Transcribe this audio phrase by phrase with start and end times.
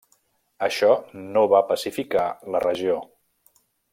[0.67, 0.87] Això
[1.35, 2.99] no va pacificar la regió.